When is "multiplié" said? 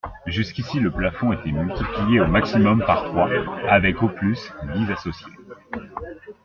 1.51-2.19